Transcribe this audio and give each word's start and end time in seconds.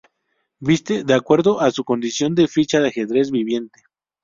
Viste 0.59 1.03
de 1.03 1.13
acuerdo 1.13 1.61
a 1.61 1.69
su 1.69 1.83
condición 1.83 2.33
de 2.33 2.47
ficha 2.47 2.79
de 2.81 2.87
ajedrez 2.87 3.29
viviente. 3.29 3.83